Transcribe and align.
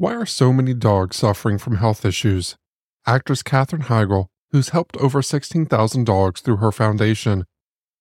Why 0.00 0.14
are 0.14 0.26
so 0.26 0.52
many 0.52 0.74
dogs 0.74 1.16
suffering 1.16 1.58
from 1.58 1.78
health 1.78 2.04
issues? 2.04 2.54
Actress 3.04 3.42
Katherine 3.42 3.82
Heigl, 3.82 4.26
who's 4.52 4.68
helped 4.68 4.96
over 4.98 5.22
16,000 5.22 6.04
dogs 6.04 6.40
through 6.40 6.58
her 6.58 6.70
foundation, 6.70 7.46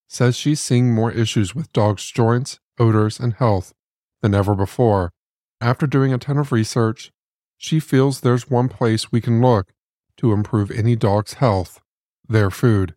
says 0.08 0.36
she's 0.38 0.62
seeing 0.62 0.94
more 0.94 1.12
issues 1.12 1.56
with 1.56 1.74
dogs' 1.74 2.12
joints, 2.12 2.60
odors, 2.78 3.20
and 3.20 3.34
health 3.34 3.74
than 4.22 4.36
ever 4.36 4.54
before. 4.54 5.12
After 5.60 5.88
doing 5.88 6.14
a 6.14 6.20
ton 6.20 6.38
of 6.38 6.52
research, 6.52 7.12
she 7.58 7.80
feels 7.80 8.22
there's 8.22 8.48
one 8.48 8.70
place 8.70 9.12
we 9.12 9.20
can 9.20 9.42
look 9.42 9.74
to 10.18 10.34
improve 10.34 10.70
any 10.70 10.96
dog's 10.96 11.34
health 11.34 11.82
their 12.30 12.52
food. 12.52 12.94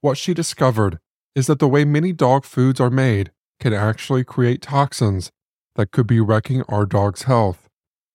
What 0.00 0.16
she 0.16 0.32
discovered 0.32 0.98
is 1.34 1.46
that 1.46 1.58
the 1.58 1.68
way 1.68 1.84
many 1.84 2.14
dog 2.14 2.46
foods 2.46 2.80
are 2.80 2.88
made 2.88 3.32
can 3.58 3.74
actually 3.74 4.24
create 4.24 4.62
toxins 4.62 5.30
that 5.74 5.90
could 5.90 6.06
be 6.06 6.20
wrecking 6.20 6.62
our 6.70 6.86
dog's 6.86 7.24
health 7.24 7.66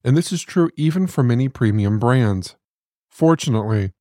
and 0.06 0.16
this 0.16 0.32
is 0.32 0.44
true 0.44 0.70
even 0.78 1.08
for 1.08 1.24
many 1.24 1.50
premium 1.50 1.98
brands. 1.98 2.56
Fortunately, 3.10 3.92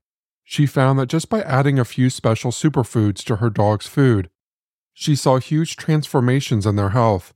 she 0.45 0.67
found 0.67 0.99
that 0.99 1.09
just 1.09 1.31
by 1.31 1.41
adding 1.43 1.79
a 1.79 1.85
few 1.85 2.11
special 2.11 2.51
superfoods 2.51 3.25
to 3.25 3.37
her 3.37 3.49
dog's 3.49 3.87
food, 3.87 4.29
she 4.93 5.17
saw 5.17 5.39
huge 5.39 5.77
transformations 5.77 6.67
in 6.67 6.77
their 6.77 6.91
health. 6.91 7.33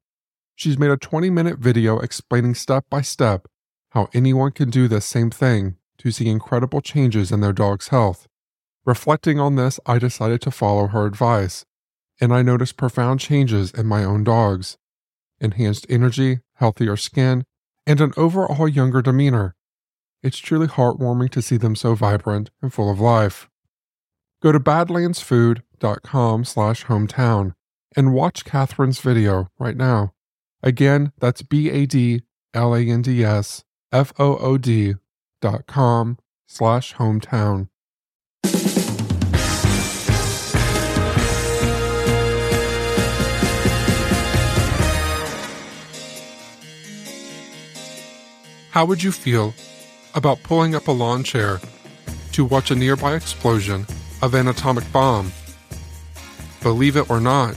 She's 0.54 0.78
made 0.78 0.90
a 0.90 0.98
20 0.98 1.30
minute 1.30 1.58
video 1.58 1.98
explaining 1.98 2.54
step 2.54 2.84
by 2.90 3.00
step 3.00 3.48
how 3.92 4.10
anyone 4.12 4.52
can 4.52 4.68
do 4.68 4.86
the 4.86 5.00
same 5.00 5.30
thing 5.30 5.76
to 5.96 6.10
see 6.10 6.28
incredible 6.28 6.82
changes 6.82 7.32
in 7.32 7.40
their 7.40 7.54
dog's 7.54 7.88
health. 7.88 8.28
Reflecting 8.84 9.40
on 9.40 9.56
this, 9.56 9.80
I 9.86 9.98
decided 9.98 10.42
to 10.42 10.50
follow 10.50 10.88
her 10.88 11.06
advice, 11.06 11.64
and 12.20 12.34
I 12.34 12.42
noticed 12.42 12.76
profound 12.76 13.20
changes 13.20 13.70
in 13.70 13.86
my 13.86 14.04
own 14.04 14.24
dogs 14.24 14.76
enhanced 15.40 15.86
energy, 15.88 16.40
healthier 16.54 16.96
skin, 16.96 17.44
and 17.88 18.00
an 18.02 18.12
overall 18.18 18.68
younger 18.68 19.00
demeanor. 19.00 19.56
It's 20.22 20.36
truly 20.36 20.66
heartwarming 20.66 21.30
to 21.30 21.40
see 21.40 21.56
them 21.56 21.74
so 21.74 21.94
vibrant 21.94 22.50
and 22.60 22.70
full 22.72 22.90
of 22.90 23.00
life. 23.00 23.48
Go 24.42 24.52
to 24.52 24.60
badlandsfood.com 24.60 26.44
slash 26.44 26.84
hometown 26.84 27.54
and 27.96 28.12
watch 28.12 28.44
Katherine's 28.44 29.00
video 29.00 29.48
right 29.58 29.76
now. 29.76 30.12
Again, 30.62 31.12
that's 31.18 31.40
B-A-D-L-A-N-D-S 31.40 32.24
F-O-O-D 33.90 34.94
dot 35.40 35.66
com 35.66 36.18
slash 36.46 36.94
hometown. 36.96 37.68
How 48.78 48.84
would 48.84 49.02
you 49.02 49.10
feel 49.10 49.54
about 50.14 50.44
pulling 50.44 50.76
up 50.76 50.86
a 50.86 50.92
lawn 50.92 51.24
chair 51.24 51.60
to 52.30 52.44
watch 52.44 52.70
a 52.70 52.76
nearby 52.76 53.16
explosion 53.16 53.84
of 54.22 54.34
an 54.34 54.46
atomic 54.46 54.84
bomb? 54.92 55.32
Believe 56.62 56.96
it 56.96 57.10
or 57.10 57.20
not, 57.20 57.56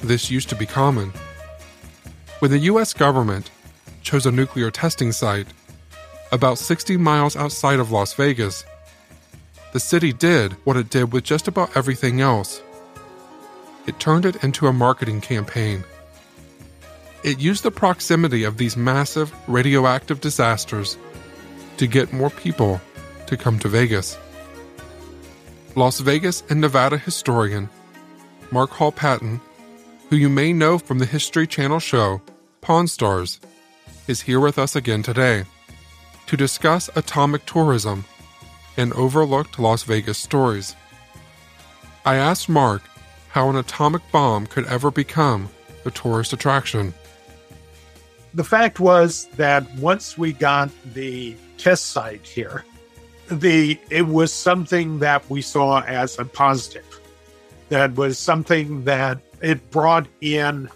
this 0.00 0.32
used 0.32 0.48
to 0.48 0.56
be 0.56 0.66
common. 0.66 1.12
When 2.40 2.50
the 2.50 2.58
US 2.70 2.92
government 2.92 3.52
chose 4.02 4.26
a 4.26 4.32
nuclear 4.32 4.72
testing 4.72 5.12
site 5.12 5.46
about 6.32 6.58
60 6.58 6.96
miles 6.96 7.36
outside 7.36 7.78
of 7.78 7.92
Las 7.92 8.14
Vegas, 8.14 8.64
the 9.72 9.78
city 9.78 10.12
did 10.12 10.54
what 10.64 10.76
it 10.76 10.90
did 10.90 11.12
with 11.12 11.22
just 11.22 11.46
about 11.46 11.76
everything 11.76 12.20
else. 12.20 12.60
It 13.86 14.00
turned 14.00 14.26
it 14.26 14.42
into 14.42 14.66
a 14.66 14.72
marketing 14.72 15.20
campaign. 15.20 15.84
It 17.28 17.40
used 17.40 17.62
the 17.62 17.70
proximity 17.70 18.44
of 18.44 18.56
these 18.56 18.74
massive 18.74 19.34
radioactive 19.46 20.18
disasters 20.18 20.96
to 21.76 21.86
get 21.86 22.10
more 22.10 22.30
people 22.30 22.80
to 23.26 23.36
come 23.36 23.58
to 23.58 23.68
Vegas. 23.68 24.16
Las 25.74 26.00
Vegas 26.00 26.42
and 26.48 26.58
Nevada 26.58 26.96
historian 26.96 27.68
Mark 28.50 28.70
Hall 28.70 28.92
Patton, 28.92 29.42
who 30.08 30.16
you 30.16 30.30
may 30.30 30.54
know 30.54 30.78
from 30.78 31.00
the 31.00 31.04
History 31.04 31.46
Channel 31.46 31.80
show 31.80 32.22
Pawn 32.62 32.88
Stars, 32.88 33.40
is 34.06 34.22
here 34.22 34.40
with 34.40 34.58
us 34.58 34.74
again 34.74 35.02
today 35.02 35.44
to 36.28 36.34
discuss 36.34 36.88
atomic 36.96 37.44
tourism 37.44 38.06
and 38.78 38.90
overlooked 38.94 39.58
Las 39.58 39.82
Vegas 39.82 40.16
stories. 40.16 40.74
I 42.06 42.16
asked 42.16 42.48
Mark 42.48 42.80
how 43.28 43.50
an 43.50 43.56
atomic 43.56 44.00
bomb 44.10 44.46
could 44.46 44.64
ever 44.64 44.90
become 44.90 45.50
a 45.84 45.90
tourist 45.90 46.32
attraction 46.32 46.94
the 48.38 48.44
fact 48.44 48.78
was 48.78 49.26
that 49.36 49.68
once 49.78 50.16
we 50.16 50.32
got 50.32 50.70
the 50.94 51.34
test 51.56 51.86
site 51.86 52.24
here, 52.24 52.64
the 53.26 53.76
it 53.90 54.06
was 54.06 54.32
something 54.32 55.00
that 55.00 55.28
we 55.28 55.42
saw 55.42 55.82
as 55.82 56.20
a 56.20 56.24
positive. 56.24 57.00
That 57.68 57.96
was 57.96 58.16
something 58.16 58.84
that 58.84 59.18
it 59.42 59.72
brought 59.72 60.06
in. 60.20 60.70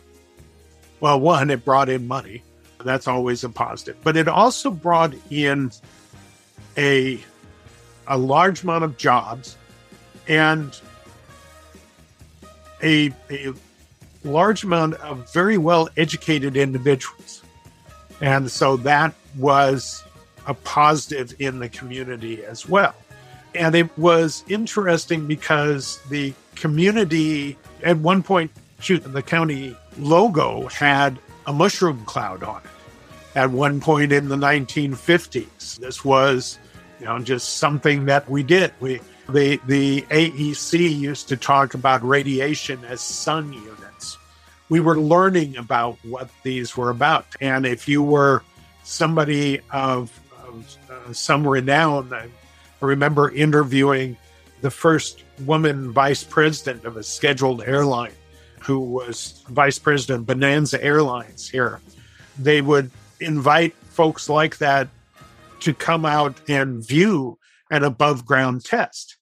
Well, 0.98 1.20
one, 1.20 1.50
it 1.50 1.64
brought 1.64 1.88
in 1.88 2.08
money. 2.08 2.42
That's 2.84 3.06
always 3.06 3.44
a 3.44 3.48
positive, 3.48 3.96
but 4.02 4.16
it 4.16 4.26
also 4.26 4.72
brought 4.72 5.14
in 5.30 5.70
a 6.76 7.20
a 8.08 8.18
large 8.18 8.64
amount 8.64 8.82
of 8.82 8.96
jobs 8.96 9.56
and 10.26 10.76
a, 12.82 13.12
a 13.30 13.52
large 14.24 14.64
amount 14.64 14.94
of 14.94 15.32
very 15.32 15.58
well 15.58 15.88
educated 15.96 16.56
individuals 16.56 17.41
and 18.22 18.48
so 18.50 18.76
that 18.78 19.12
was 19.36 20.04
a 20.46 20.54
positive 20.54 21.34
in 21.40 21.58
the 21.58 21.68
community 21.68 22.44
as 22.44 22.68
well. 22.68 22.94
And 23.54 23.74
it 23.74 23.96
was 23.98 24.44
interesting 24.48 25.26
because 25.26 26.00
the 26.08 26.32
community, 26.54 27.58
at 27.82 27.98
one 27.98 28.22
point, 28.22 28.50
shoot, 28.80 29.00
the 29.00 29.22
county 29.22 29.76
logo 29.98 30.68
had 30.68 31.18
a 31.46 31.52
mushroom 31.52 32.04
cloud 32.04 32.42
on 32.44 32.62
it. 32.62 32.70
At 33.34 33.50
one 33.50 33.80
point 33.80 34.12
in 34.12 34.28
the 34.28 34.36
1950s, 34.36 35.78
this 35.78 36.04
was, 36.04 36.58
you 37.00 37.06
know, 37.06 37.18
just 37.18 37.56
something 37.56 38.06
that 38.06 38.28
we 38.30 38.42
did. 38.42 38.72
We 38.78 39.00
the 39.28 39.58
the 39.66 40.02
AEC 40.02 40.98
used 40.98 41.28
to 41.28 41.36
talk 41.36 41.75
about 41.75 42.06
radiation 42.06 42.84
as 42.84 43.00
sun 43.00 43.52
units 43.52 43.91
we 44.69 44.81
were 44.81 44.99
learning 44.99 45.56
about 45.56 45.99
what 46.05 46.31
these 46.43 46.76
were 46.76 46.91
about. 46.91 47.26
And 47.41 47.67
if 47.67 47.88
you 47.88 48.03
were 48.03 48.43
somebody 48.85 49.61
of, 49.70 50.19
of 50.47 50.76
uh, 50.91 51.12
some 51.12 51.47
renown, 51.47 52.12
I 52.12 52.29
remember 52.81 53.31
interviewing 53.31 54.17
the 54.61 54.70
first 54.70 55.25
woman 55.41 55.93
vice 55.93 56.25
president 56.25 56.85
of 56.85 56.97
a 56.97 57.03
scheduled 57.03 57.62
airline 57.62 58.12
who 58.61 58.79
was 58.79 59.43
vice 59.49 59.79
president 59.79 60.20
of 60.20 60.26
Bonanza 60.26 60.82
Airlines 60.82 61.49
here. 61.49 61.81
They 62.38 62.62
would 62.62 62.91
invite 63.20 63.75
folks 63.75 64.29
like 64.29 64.59
that 64.59 64.88
to 65.61 65.75
come 65.75 66.05
out 66.05 66.41
and 66.49 66.87
view 66.87 67.38
an 67.70 67.85
above 67.85 68.25
ground 68.25 68.64
test. 68.64 69.17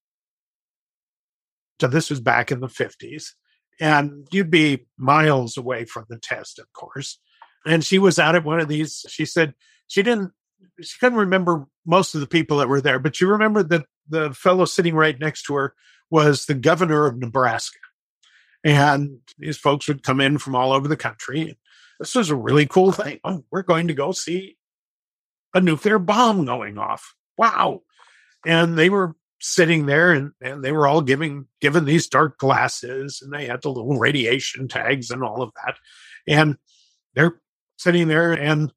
So 1.81 1.87
this 1.87 2.11
was 2.11 2.21
back 2.21 2.53
in 2.53 2.61
the 2.61 2.69
50s 2.69 3.33
and 3.81 4.29
you'd 4.31 4.51
be 4.51 4.87
miles 4.97 5.57
away 5.57 5.85
from 5.85 6.05
the 6.09 6.19
test, 6.19 6.59
of 6.59 6.73
course. 6.73 7.19
And 7.67 7.85
she 7.85 7.99
was 7.99 8.19
out 8.19 8.35
at 8.35 8.45
one 8.45 8.61
of 8.61 8.69
these. 8.69 9.05
She 9.09 9.25
said 9.25 9.55
she 9.89 10.03
didn't 10.03 10.33
she 10.81 10.99
couldn't 10.99 11.19
remember 11.19 11.67
most 11.87 12.15
of 12.15 12.21
the 12.21 12.27
people 12.27 12.59
that 12.59 12.69
were 12.69 12.81
there, 12.81 12.99
but 12.99 13.17
she 13.17 13.25
remembered 13.25 13.71
that 13.71 13.87
the 14.09 14.33
fellow 14.35 14.65
sitting 14.65 14.95
right 14.95 15.19
next 15.19 15.45
to 15.45 15.55
her 15.55 15.75
was 16.11 16.47
the 16.47 16.55
governor 16.55 17.07
of 17.07 17.19
Nebraska. 17.19 17.79
And 18.63 19.19
these 19.39 19.57
folks 19.57 19.89
would 19.89 20.03
come 20.03 20.21
in 20.21 20.39
from 20.39 20.55
all 20.55 20.73
over 20.73 20.89
the 20.89 20.97
country. 20.97 21.59
This 21.99 22.15
was 22.15 22.31
a 22.31 22.37
really 22.37 22.67
cool 22.67 22.93
thing. 22.93 23.21
Oh, 23.25 23.45
we're 23.51 23.63
going 23.63 23.89
to 23.89 23.95
go 23.95 24.13
see 24.13 24.57
a 25.55 25.61
nuclear 25.61 25.99
bomb 25.99 26.45
going 26.45 26.79
off. 26.79 27.15
Wow. 27.39 27.83
And 28.45 28.77
they 28.77 28.91
were 28.91 29.17
sitting 29.41 29.87
there 29.87 30.13
and, 30.13 30.33
and 30.41 30.63
they 30.63 30.71
were 30.71 30.87
all 30.87 31.01
giving 31.01 31.47
given 31.61 31.85
these 31.85 32.07
dark 32.07 32.39
glasses 32.39 33.21
and 33.23 33.33
they 33.33 33.47
had 33.47 33.63
the 33.63 33.71
little 33.71 33.99
radiation 33.99 34.69
tags 34.69 35.11
and 35.11 35.25
all 35.25 35.43
of 35.43 35.51
that. 35.65 35.77
And 36.29 36.57
they're 37.15 37.41
sitting 37.79 38.09
there 38.09 38.33
and 38.33 38.73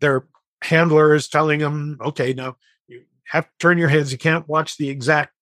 their 0.00 0.26
handler 0.62 1.14
is 1.14 1.28
telling 1.28 1.60
them, 1.60 1.98
okay, 2.04 2.32
now 2.34 2.56
you 2.86 3.02
have 3.24 3.44
to 3.44 3.50
turn 3.58 3.78
your 3.78 3.88
heads. 3.88 4.12
You 4.12 4.18
can't 4.18 4.48
watch 4.48 4.76
the 4.76 4.90
exact 4.90 5.32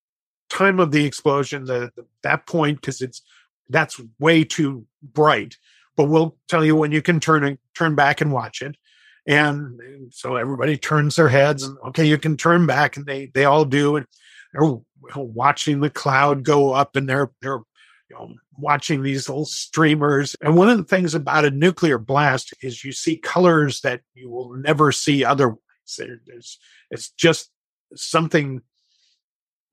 time 0.49 0.81
of 0.81 0.93
the 0.93 1.05
explosion, 1.05 1.65
the, 1.65 1.91
the 1.97 2.07
that 2.23 2.47
point, 2.47 2.81
because 2.81 3.01
it's 3.01 3.23
that's 3.69 4.01
way 4.19 4.45
too 4.45 4.87
bright. 5.03 5.57
But 5.97 6.05
we'll 6.05 6.37
tell 6.49 6.65
you 6.65 6.77
when 6.77 6.93
you 6.93 7.03
can 7.03 7.21
turn 7.21 7.45
and 7.45 7.59
turn 7.75 7.95
back 7.95 8.21
and 8.21 8.33
watch 8.33 8.63
it. 8.63 8.77
And 9.27 9.81
so 10.11 10.37
everybody 10.37 10.77
turns 10.77 11.17
their 11.17 11.29
heads 11.29 11.63
and 11.63 11.77
okay, 11.89 12.05
you 12.05 12.19
can 12.19 12.37
turn 12.37 12.67
back, 12.67 12.97
and 12.97 13.07
they 13.07 13.31
they 13.35 13.45
all 13.45 13.65
do, 13.65 13.97
and 13.97 14.07
they're 14.53 14.81
watching 15.17 15.81
the 15.81 15.91
cloud 15.91 16.45
go 16.45 16.73
up, 16.73 16.97
and 16.97 17.09
they're 17.09 17.31
they're 17.41 17.61
you 18.11 18.17
know, 18.17 18.35
watching 18.59 19.03
these 19.03 19.29
little 19.29 19.45
streamers. 19.45 20.37
And 20.41 20.57
one 20.57 20.69
of 20.69 20.77
the 20.77 20.85
things 20.85 21.15
about 21.15 21.45
a 21.45 21.51
nuclear 21.51 21.97
blast 21.97 22.53
is 22.61 22.85
you 22.85 22.93
see 22.93 23.17
colors 23.17 23.81
that 23.83 24.01
you 24.15 24.29
will 24.29 24.55
never 24.55 24.91
see 24.93 25.25
otherwise. 25.25 25.59
There's, 25.97 26.59
it's 26.91 27.11
just 27.11 27.51
something 27.95 28.63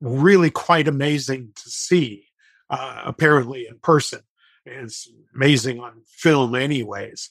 really 0.00 0.50
quite 0.50 0.88
amazing 0.88 1.52
to 1.56 1.70
see, 1.70 2.26
uh, 2.70 3.02
apparently 3.04 3.66
in 3.68 3.78
person. 3.78 4.20
It's 4.64 5.08
amazing 5.34 5.80
on 5.80 6.02
film, 6.06 6.54
anyways. 6.54 7.30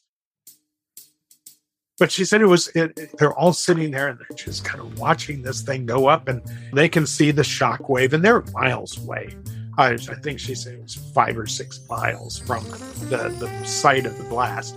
But 2.00 2.12
she 2.12 2.26
said 2.26 2.42
it 2.42 2.46
was, 2.46 2.68
it, 2.76 3.18
they're 3.18 3.34
all 3.34 3.54
sitting 3.54 3.92
there 3.92 4.08
and 4.08 4.20
they're 4.20 4.38
just 4.38 4.64
kind 4.64 4.80
of 4.80 5.00
watching 5.00 5.42
this 5.42 5.62
thing 5.62 5.86
go 5.86 6.08
up 6.08 6.28
and 6.28 6.42
they 6.74 6.88
can 6.88 7.08
see 7.08 7.32
the 7.32 7.44
shock 7.44 7.90
wave 7.90 8.14
and 8.14 8.24
they're 8.24 8.44
miles 8.54 8.98
away. 9.04 9.36
I, 9.78 9.94
I 9.94 9.98
think 9.98 10.40
she 10.40 10.56
said 10.56 10.74
it 10.74 10.84
was 10.84 10.96
five 10.96 11.38
or 11.38 11.48
six 11.48 11.80
miles 11.90 12.40
from 12.40 12.64
the, 13.10 13.34
the 13.40 13.66
site 13.66 14.06
of 14.06 14.18
the 14.18 14.24
blast. 14.26 14.76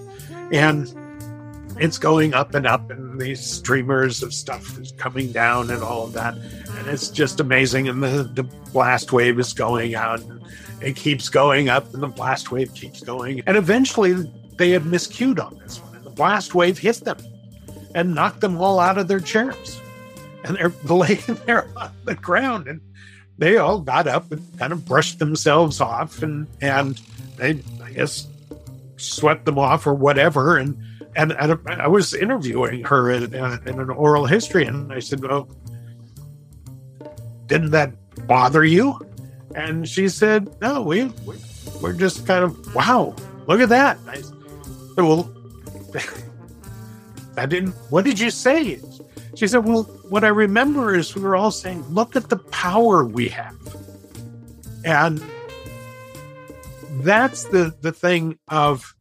And 0.53 0.93
it's 1.79 1.99
going 1.99 2.35
up 2.35 2.55
and 2.55 2.67
up, 2.67 2.91
and 2.91 3.19
these 3.19 3.41
streamers 3.41 4.23
of 4.23 4.35
stuff 4.35 4.79
is 4.79 4.93
coming 4.93 5.33
down 5.33 5.71
and 5.71 5.83
all 5.83 6.05
of 6.05 6.13
that. 6.13 6.35
And 6.35 6.87
it's 6.87 7.09
just 7.09 7.41
amazing. 7.41 7.89
And 7.89 8.03
the, 8.03 8.31
the 8.35 8.43
blast 8.73 9.13
wave 9.13 9.39
is 9.39 9.53
going 9.55 9.95
out, 9.95 10.21
and 10.21 10.43
it 10.83 10.97
keeps 10.97 11.29
going 11.29 11.71
up, 11.71 11.95
and 11.95 12.03
the 12.03 12.09
blast 12.09 12.51
wave 12.51 12.75
keeps 12.75 13.01
going. 13.01 13.43
And 13.47 13.57
eventually, 13.57 14.13
they 14.57 14.71
had 14.71 14.83
miscued 14.83 15.43
on 15.43 15.59
this 15.59 15.81
one, 15.81 15.90
blast 16.21 16.55
wave 16.55 16.77
hit 16.77 16.97
them 16.97 17.17
and 17.95 18.15
knocked 18.15 18.43
them 18.43 18.61
all 18.61 18.79
out 18.79 18.99
of 18.99 19.09
their 19.09 19.21
chairs. 19.21 19.81
And 20.45 20.55
they're 20.55 20.73
laying 20.95 21.23
there 21.47 21.67
on 21.79 21.93
the 22.05 22.15
ground. 22.15 22.69
And 22.69 22.83
they 23.39 23.57
all 23.57 23.81
got 23.81 24.07
up 24.07 24.31
and 24.31 24.59
kind 24.59 24.71
of 24.71 24.85
brushed 24.85 25.19
themselves 25.19 25.81
off 25.81 26.23
and 26.23 26.47
and 26.61 27.01
they 27.39 27.63
I 27.83 27.93
guess 27.93 28.27
swept 28.99 29.47
them 29.47 29.59
off 29.59 29.87
or 29.87 29.95
whatever 29.95 30.59
and 30.59 30.77
and, 31.17 31.33
and 31.33 31.69
I 31.81 31.89
was 31.89 32.13
interviewing 32.13 32.85
her 32.85 33.11
in, 33.11 33.35
an 33.35 33.91
oral 33.91 34.27
history 34.27 34.67
and 34.67 34.93
I 34.93 34.99
said 34.99 35.23
well 35.23 35.49
didn't 37.47 37.71
that 37.71 37.95
bother 38.27 38.63
you 38.63 39.01
and 39.55 39.89
she 39.89 40.11
said 40.11 40.55
no 40.61 40.83
we, 40.83 41.05
we 41.25 41.37
we're 41.81 41.95
just 41.95 42.27
kind 42.27 42.45
of 42.45 42.75
wow 42.75 43.17
look 43.47 43.63
at 43.63 43.71
that 43.71 43.97
I 44.07 44.17
said, 44.21 44.35
well 44.99 45.35
I 47.37 47.47
didn't 47.47 47.73
what 47.91 48.05
did 48.05 48.19
you 48.19 48.31
say 48.31 48.81
she 49.35 49.47
said 49.47 49.65
well 49.65 49.85
what 50.11 50.25
I 50.25 50.29
remember 50.29 50.95
is 50.97 51.15
we 51.15 51.23
were 51.23 51.37
all 51.37 51.53
saying, 51.53 51.85
look 51.89 52.17
at 52.17 52.29
the 52.29 52.37
power 52.37 53.05
we 53.05 53.29
have. 53.29 53.57
And 54.85 55.23
that's 57.03 57.45
the, 57.45 57.73
the 57.81 57.93
thing 57.93 58.41
of 58.49 58.93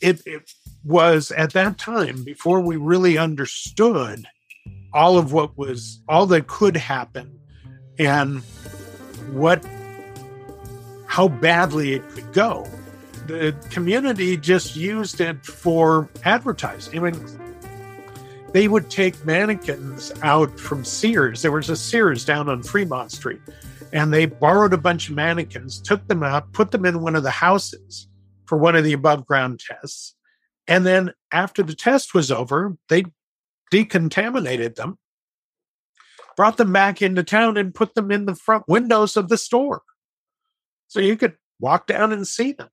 it, 0.00 0.22
it 0.24 0.48
was 0.84 1.32
at 1.32 1.54
that 1.54 1.76
time 1.76 2.22
before 2.22 2.60
we 2.60 2.76
really 2.76 3.18
understood 3.18 4.26
all 4.94 5.18
of 5.18 5.32
what 5.32 5.58
was 5.58 6.00
all 6.08 6.26
that 6.26 6.46
could 6.46 6.76
happen 6.76 7.36
and 7.98 8.42
what 9.32 9.64
how 11.06 11.26
badly 11.26 11.94
it 11.94 12.08
could 12.10 12.32
go 12.32 12.64
the 13.30 13.68
community 13.70 14.36
just 14.36 14.76
used 14.76 15.20
it 15.20 15.44
for 15.44 16.08
advertising 16.24 16.98
i 16.98 17.10
mean 17.10 17.40
they 18.52 18.66
would 18.66 18.90
take 18.90 19.24
mannequins 19.24 20.12
out 20.22 20.58
from 20.58 20.84
Sears. 20.84 21.42
There 21.42 21.52
was 21.52 21.70
a 21.70 21.76
Sears 21.76 22.24
down 22.24 22.48
on 22.48 22.62
Fremont 22.62 23.12
Street, 23.12 23.40
and 23.92 24.12
they 24.12 24.26
borrowed 24.26 24.72
a 24.72 24.78
bunch 24.78 25.08
of 25.08 25.14
mannequins, 25.14 25.80
took 25.80 26.06
them 26.08 26.22
out, 26.22 26.52
put 26.52 26.72
them 26.72 26.84
in 26.84 27.00
one 27.00 27.14
of 27.14 27.22
the 27.22 27.30
houses 27.30 28.08
for 28.46 28.58
one 28.58 28.74
of 28.74 28.82
the 28.82 28.92
above 28.92 29.24
ground 29.24 29.60
tests. 29.60 30.16
And 30.66 30.84
then 30.84 31.12
after 31.30 31.62
the 31.62 31.74
test 31.74 32.12
was 32.12 32.32
over, 32.32 32.76
they 32.88 33.04
decontaminated 33.72 34.74
them, 34.74 34.98
brought 36.36 36.56
them 36.56 36.72
back 36.72 37.02
into 37.02 37.22
town, 37.22 37.56
and 37.56 37.74
put 37.74 37.94
them 37.94 38.10
in 38.10 38.26
the 38.26 38.34
front 38.34 38.64
windows 38.66 39.16
of 39.16 39.28
the 39.28 39.38
store. 39.38 39.82
So 40.88 40.98
you 40.98 41.16
could 41.16 41.36
walk 41.60 41.86
down 41.86 42.12
and 42.12 42.26
see 42.26 42.50
them. 42.52 42.68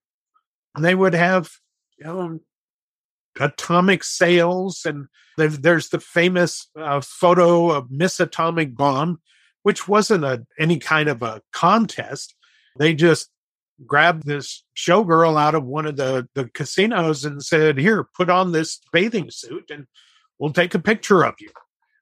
They 0.80 0.96
would 0.96 1.14
have, 1.14 1.52
you 1.98 2.06
know, 2.06 2.40
atomic 3.40 4.04
sales 4.04 4.86
and 4.86 5.08
there's 5.38 5.90
the 5.90 6.00
famous 6.00 6.68
uh, 6.76 7.02
photo 7.02 7.70
of 7.70 7.92
Miss 7.92 8.20
Atomic 8.20 8.76
Bomb, 8.76 9.22
which 9.64 9.88
wasn't 9.88 10.24
a, 10.24 10.46
any 10.58 10.80
kind 10.80 11.08
of 11.08 11.22
a 11.22 11.42
contest. 11.54 12.36
They 12.80 12.96
just 12.96 13.30
grabbed 13.86 14.26
this 14.26 14.64
showgirl 14.76 15.40
out 15.40 15.54
of 15.54 15.64
one 15.64 15.86
of 15.86 15.98
the, 15.98 16.28
the 16.34 16.50
casinos 16.50 17.24
and 17.24 17.44
said, 17.44 17.78
Here, 17.78 18.04
put 18.04 18.30
on 18.30 18.52
this 18.52 18.82
bathing 18.92 19.30
suit 19.30 19.70
and 19.70 19.86
we'll 20.40 20.54
take 20.54 20.74
a 20.74 20.80
picture 20.80 21.24
of 21.24 21.36
you. 21.40 21.50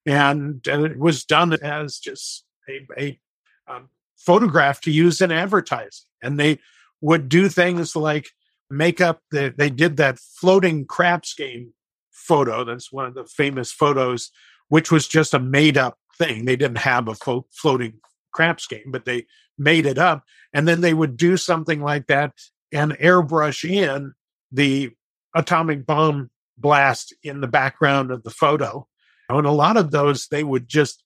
And, 0.06 0.66
and 0.68 0.86
it 0.86 0.98
was 0.98 1.26
done 1.26 1.54
as 1.54 1.98
just 1.98 2.46
a, 2.70 2.88
a 2.98 3.20
um, 3.68 3.90
photograph 4.16 4.80
to 4.82 4.92
use 4.92 5.20
in 5.20 5.32
advertising. 5.32 6.06
And 6.22 6.40
they 6.40 6.60
would 7.02 7.28
do 7.28 7.50
things 7.50 7.96
like 7.96 8.30
make 8.70 9.02
up 9.02 9.22
the, 9.32 9.54
they 9.56 9.70
did 9.70 9.98
that 9.98 10.20
floating 10.20 10.86
craps 10.86 11.34
game 11.34 11.74
photo. 12.12 12.64
That's 12.64 12.92
one 12.92 13.06
of 13.06 13.14
the 13.14 13.26
famous 13.26 13.72
photos, 13.72 14.32
which 14.70 14.92
was 14.92 15.08
just 15.08 15.34
a 15.34 15.40
made 15.40 15.78
up 15.78 15.98
thing. 16.18 16.46
They 16.46 16.56
didn't 16.56 16.80
have 16.80 17.08
a 17.08 17.16
fo- 17.16 17.48
floating 17.52 18.00
craps 18.32 18.68
game, 18.68 18.92
but 18.92 19.06
they 19.06 19.26
made 19.58 19.86
it 19.86 19.98
up. 19.98 20.24
And 20.54 20.68
then 20.68 20.82
they 20.82 20.94
would 20.94 21.18
do 21.18 21.38
something 21.38 21.82
like 21.82 22.08
that 22.08 22.34
and 22.72 22.94
airbrush 22.94 23.70
in 23.70 24.14
the 24.52 24.92
atomic 25.36 25.86
bomb 25.86 26.30
blast 26.58 27.14
in 27.24 27.42
the 27.42 27.48
background 27.48 28.12
of 28.12 28.24
the 28.24 28.30
photo. 28.30 28.88
And 29.30 29.46
a 29.46 29.52
lot 29.52 29.78
of 29.78 29.92
those, 29.92 30.28
they 30.28 30.44
would 30.44 30.68
just 30.68 31.04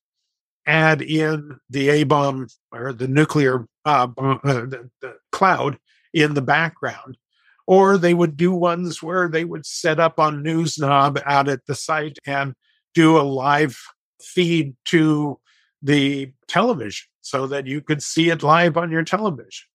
add 0.65 1.01
in 1.01 1.59
the 1.69 1.89
A 1.89 2.03
bomb 2.03 2.47
or 2.71 2.93
the 2.93 3.07
nuclear 3.07 3.67
uh, 3.85 4.07
uh, 4.17 4.37
the, 4.43 4.89
the 5.01 5.15
cloud 5.31 5.79
in 6.13 6.33
the 6.33 6.41
background 6.41 7.17
or 7.69 7.99
they 7.99 8.15
would 8.15 8.35
do 8.35 8.51
ones 8.51 9.03
where 9.03 9.29
they 9.29 9.45
would 9.45 9.63
set 9.63 9.99
up 9.99 10.19
on 10.19 10.41
News 10.41 10.79
Nob 10.79 11.21
out 11.23 11.47
at 11.47 11.67
the 11.67 11.75
site 11.75 12.17
and 12.25 12.55
do 12.95 13.15
a 13.15 13.21
live 13.21 13.77
feed 14.19 14.75
to 14.85 15.39
the 15.83 16.33
television 16.47 17.05
so 17.21 17.45
that 17.45 17.67
you 17.67 17.79
could 17.79 18.01
see 18.01 18.31
it 18.31 18.41
live 18.41 18.75
on 18.75 18.89
your 18.89 19.03
television. 19.03 19.67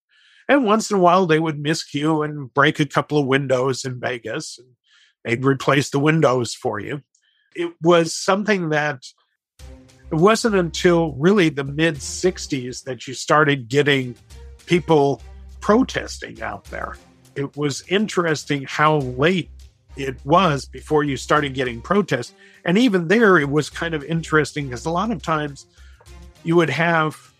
And 0.49 0.65
once 0.65 0.91
in 0.91 0.97
a 0.97 1.01
while, 1.01 1.27
they 1.27 1.39
would 1.39 1.63
miscue 1.63 2.25
and 2.25 2.53
break 2.53 2.81
a 2.81 2.85
couple 2.85 3.17
of 3.17 3.29
windows 3.29 3.85
in 3.85 4.01
Vegas 4.01 4.59
and 4.59 4.71
they'd 5.23 5.45
replace 5.45 5.91
the 5.91 6.01
windows 6.01 6.53
for 6.53 6.81
you. 6.81 7.01
It 7.55 7.75
was 7.81 8.13
something 8.13 8.71
that 8.71 9.05
it 10.11 10.17
wasn't 10.17 10.57
until 10.57 11.13
really 11.13 11.49
the 11.49 11.63
mid 11.63 11.99
60s 11.99 12.83
that 12.83 13.07
you 13.07 13.15
started 13.15 13.69
getting 13.69 14.17
people 14.67 15.23
protesting 15.61 16.43
out 16.43 16.65
there 16.65 16.97
it 17.37 17.57
was 17.57 17.83
interesting 17.89 18.65
how 18.69 18.99
late 18.99 19.51
it 19.97 20.17
was 20.25 20.65
before 20.67 21.05
you 21.05 21.17
started 21.17 21.55
getting 21.55 21.81
protests. 21.81 22.33
And 22.65 22.79
even 22.79 23.09
there, 23.09 23.39
it 23.39 23.49
was 23.49 23.71
kind 23.71 23.95
of 23.95 24.03
interesting 24.05 24.67
because 24.67 24.87
a 24.87 24.91
lot 24.91 25.11
of 25.11 25.23
times 25.23 25.67
you 26.43 26.57
would 26.57 26.71
have 26.71 27.33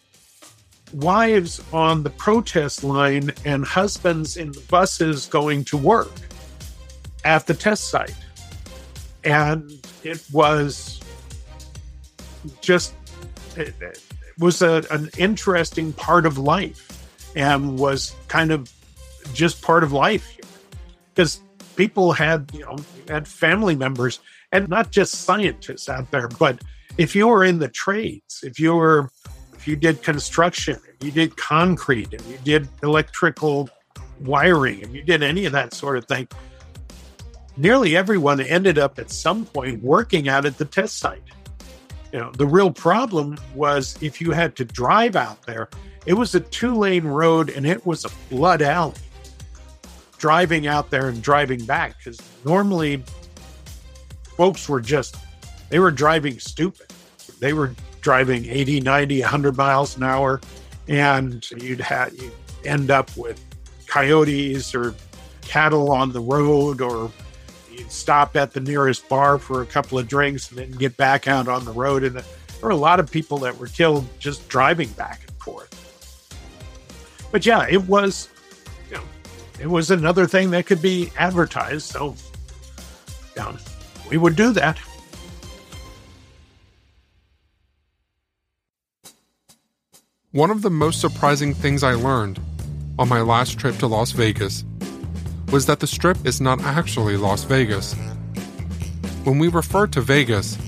wives 0.93 1.63
on 1.73 2.03
the 2.03 2.11
protest 2.11 2.85
line 2.85 3.33
and 3.45 3.65
husbands 3.65 4.37
in 4.37 4.53
the 4.53 4.61
buses 4.69 5.27
going 5.27 5.65
to 5.65 5.77
work 5.77 6.13
at 7.25 7.47
the 7.47 7.55
test 7.55 7.89
site. 7.89 8.15
And 9.25 9.73
it 10.05 10.23
was 10.33 11.01
just 12.61 12.95
it, 13.57 13.75
it 13.81 14.03
was 14.39 14.63
a, 14.63 14.85
an 14.91 15.11
interesting 15.17 15.93
part 15.93 16.27
of 16.27 16.39
life 16.39 16.91
and 17.35 17.79
was 17.79 18.15
kind 18.29 18.51
of 18.51 18.71
just 19.33 19.63
part 19.63 19.83
of 19.83 19.93
life 19.93 20.39
because 21.15 21.41
people 21.77 22.13
had 22.13 22.51
you 22.53 22.61
know 22.61 22.77
had 23.09 23.27
family 23.27 23.75
members 23.75 24.21
and 24.53 24.69
not 24.69 24.91
just 24.91 25.15
scientists 25.15 25.89
out 25.89 26.11
there 26.11 26.29
but 26.29 26.61
if 26.99 27.15
you 27.17 27.27
were 27.27 27.45
in 27.45 27.59
the 27.59 27.69
trades 27.69 28.41
if 28.43 28.59
you 28.59 28.75
were 28.75 29.11
if 29.55 29.67
you 29.67 29.77
did 29.77 30.03
construction 30.03 30.79
if 30.99 31.05
you 31.05 31.11
did 31.11 31.37
concrete 31.37 32.13
if 32.13 32.27
you 32.29 32.39
did 32.45 32.69
electrical 32.83 33.69
wiring 34.21 34.81
if 34.81 34.95
you 34.95 35.03
did 35.03 35.23
any 35.23 35.45
of 35.45 35.53
that 35.53 35.75
sort 35.75 35.97
of 35.97 36.05
thing 36.07 36.29
nearly 37.57 37.97
everyone 37.97 38.41
ended 38.41 38.79
up 38.79 38.99
at 38.99 39.11
some 39.11 39.45
point 39.47 39.83
working 39.83 40.29
out 40.29 40.45
at 40.45 40.59
the 40.59 40.65
test 40.65 40.99
site 40.99 41.23
you 42.15 42.21
know, 42.21 42.31
the 42.31 42.47
real 42.47 42.71
problem 42.71 43.37
was 43.57 44.01
if 44.01 44.21
you 44.21 44.31
had 44.31 44.55
to 44.55 44.65
drive 44.65 45.17
out 45.17 45.43
there, 45.47 45.69
it 46.07 46.15
was 46.15 46.33
a 46.37 46.39
two 46.39 46.73
lane 46.73 47.03
road 47.03 47.51
and 47.51 47.67
it 47.67 47.85
was 47.85 48.05
a 48.05 48.09
blood 48.31 48.63
alley. 48.63 48.95
Driving 50.19 50.67
out 50.67 50.91
there 50.91 51.09
and 51.09 51.23
driving 51.23 51.65
back 51.65 51.99
because 51.99 52.19
normally 52.45 53.03
folks 54.37 54.69
were 54.69 54.81
just, 54.81 55.17
they 55.69 55.79
were 55.79 55.91
driving 55.91 56.39
stupid. 56.39 56.87
They 57.41 57.53
were 57.53 57.75
driving 58.01 58.47
80, 58.47 58.81
90, 58.81 59.21
100 59.21 59.57
miles 59.57 59.97
an 59.97 60.03
hour. 60.03 60.41
And 60.89 61.49
you'd 61.51 61.81
have, 61.81 62.15
you 62.15 62.31
end 62.65 62.91
up 62.91 63.15
with 63.17 63.43
coyotes 63.87 64.75
or 64.75 64.95
cattle 65.43 65.91
on 65.91 66.13
the 66.13 66.21
road 66.21 66.81
or 66.81 67.11
you'd 67.71 67.91
stop 67.91 68.37
at 68.37 68.53
the 68.53 68.61
nearest 68.61 69.09
bar 69.09 69.39
for 69.39 69.63
a 69.63 69.67
couple 69.67 69.99
of 69.99 70.09
drinks 70.09 70.51
and 70.51 70.59
then 70.59 70.71
get 70.73 70.97
back 70.97 71.29
out 71.29 71.49
on 71.49 71.65
the 71.65 71.73
road. 71.73 72.05
And 72.05 72.17
there 72.17 72.25
were 72.63 72.71
a 72.71 72.77
lot 72.77 73.01
of 73.01 73.11
people 73.11 73.39
that 73.39 73.57
were 73.59 73.67
killed 73.67 74.07
just 74.19 74.49
driving 74.49 74.89
back 74.91 75.23
and 75.27 75.37
forth. 75.39 75.71
But 77.31 77.45
yeah, 77.45 77.67
it 77.69 77.83
was, 77.89 78.29
it 79.65 79.71
was 79.71 79.91
another 79.91 80.27
thing 80.27 80.51
that 80.51 80.67
could 80.67 80.83
be 80.83 81.11
advertised. 81.19 81.91
So, 81.91 82.15
yeah, 83.35 83.57
we 84.11 84.19
would 84.19 84.37
do 84.37 84.53
that. 84.53 84.79
One 90.33 90.51
of 90.51 90.61
the 90.61 90.69
most 90.69 91.01
surprising 91.01 91.55
things 91.55 91.83
I 91.83 91.95
learned 91.95 92.41
on 92.99 93.09
my 93.09 93.23
last 93.23 93.59
trip 93.59 93.79
to 93.79 93.87
Las 93.87 94.11
Vegas 94.11 94.67
was 95.51 95.65
that 95.65 95.81
the 95.81 95.87
Strip 95.87 96.27
is 96.27 96.43
not 96.43 96.61
actually 96.61 97.17
Las 97.17 97.45
Vegas. 97.45 97.95
When 99.25 99.39
we 99.39 99.49
refer 99.49 99.87
to 99.87 100.03
Vegas, 100.03 100.59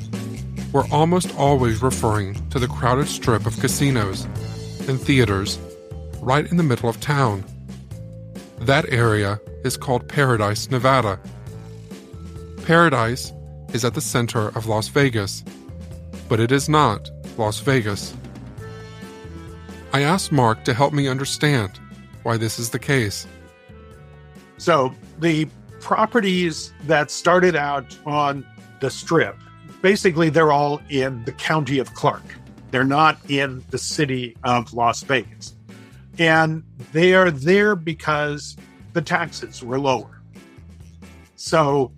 we're 0.72 0.88
almost 0.90 1.36
always 1.36 1.82
referring 1.82 2.48
to 2.48 2.58
the 2.58 2.66
crowded 2.66 3.08
strip 3.08 3.44
of 3.44 3.60
casinos 3.60 4.24
and 4.88 4.98
theaters 4.98 5.58
right 6.22 6.50
in 6.50 6.56
the 6.56 6.62
middle 6.62 6.88
of 6.88 6.98
town. 7.02 7.44
That 8.60 8.86
area 8.88 9.40
is 9.64 9.76
called 9.76 10.08
Paradise, 10.08 10.70
Nevada. 10.70 11.20
Paradise 12.64 13.32
is 13.72 13.84
at 13.84 13.94
the 13.94 14.00
center 14.00 14.48
of 14.56 14.66
Las 14.66 14.88
Vegas, 14.88 15.44
but 16.28 16.40
it 16.40 16.50
is 16.50 16.68
not 16.68 17.10
Las 17.36 17.60
Vegas. 17.60 18.14
I 19.92 20.02
asked 20.02 20.32
Mark 20.32 20.64
to 20.64 20.74
help 20.74 20.92
me 20.92 21.06
understand 21.06 21.78
why 22.22 22.36
this 22.36 22.58
is 22.58 22.70
the 22.70 22.78
case. 22.78 23.26
So 24.58 24.94
the 25.20 25.48
properties 25.80 26.72
that 26.86 27.10
started 27.10 27.54
out 27.54 27.96
on 28.04 28.44
the 28.80 28.90
strip, 28.90 29.36
basically, 29.82 30.30
they're 30.30 30.52
all 30.52 30.80
in 30.88 31.24
the 31.24 31.32
county 31.32 31.78
of 31.78 31.94
Clark. 31.94 32.24
They're 32.70 32.84
not 32.84 33.18
in 33.28 33.64
the 33.70 33.78
city 33.78 34.36
of 34.44 34.72
Las 34.72 35.02
Vegas. 35.02 35.54
And 36.18 36.62
they 36.92 37.14
are 37.14 37.30
there 37.30 37.76
because 37.76 38.56
the 38.92 39.02
taxes 39.02 39.62
were 39.62 39.78
lower. 39.78 40.20
So 41.36 41.92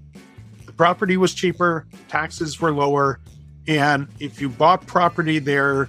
the 0.66 0.72
property 0.72 1.16
was 1.16 1.34
cheaper, 1.34 1.86
taxes 2.08 2.60
were 2.60 2.72
lower. 2.72 3.20
And 3.66 4.08
if 4.18 4.40
you 4.40 4.48
bought 4.48 4.86
property 4.86 5.38
there, 5.38 5.88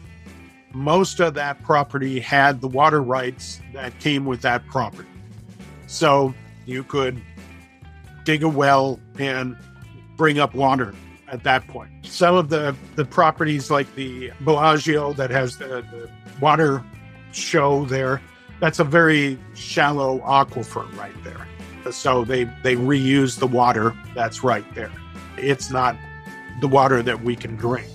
most 0.73 1.19
of 1.19 1.33
that 1.33 1.63
property 1.63 2.19
had 2.19 2.61
the 2.61 2.67
water 2.67 3.01
rights 3.01 3.59
that 3.73 3.97
came 3.99 4.25
with 4.25 4.41
that 4.41 4.65
property. 4.67 5.09
So 5.87 6.33
you 6.65 6.83
could 6.83 7.21
dig 8.25 8.43
a 8.43 8.49
well 8.49 8.99
and 9.17 9.57
bring 10.17 10.37
up 10.37 10.53
water 10.53 10.93
at 11.27 11.43
that 11.43 11.67
point. 11.67 11.89
Some 12.05 12.35
of 12.35 12.49
the, 12.49 12.75
the 12.95 13.05
properties, 13.05 13.71
like 13.71 13.93
the 13.95 14.31
Bellagio 14.41 15.13
that 15.13 15.31
has 15.31 15.57
the, 15.57 15.65
the 15.65 16.09
water 16.39 16.83
show 17.31 17.85
there, 17.85 18.21
that's 18.59 18.79
a 18.79 18.83
very 18.83 19.37
shallow 19.55 20.19
aquifer 20.19 20.91
right 20.97 21.13
there. 21.23 21.47
So 21.91 22.25
they, 22.25 22.43
they 22.63 22.75
reuse 22.75 23.39
the 23.39 23.47
water 23.47 23.95
that's 24.13 24.43
right 24.43 24.65
there. 24.75 24.91
It's 25.37 25.71
not 25.71 25.95
the 26.61 26.67
water 26.67 27.01
that 27.01 27.23
we 27.23 27.35
can 27.35 27.55
drink. 27.55 27.87